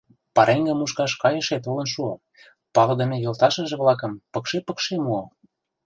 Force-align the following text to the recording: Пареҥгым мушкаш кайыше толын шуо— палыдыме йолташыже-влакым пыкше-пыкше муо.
Пареҥгым 0.35 0.77
мушкаш 0.79 1.11
кайыше 1.23 1.55
толын 1.65 1.87
шуо— 1.93 2.13
палыдыме 2.75 3.17
йолташыже-влакым 3.25 4.13
пыкше-пыкше 4.33 4.95
муо. 5.05 5.23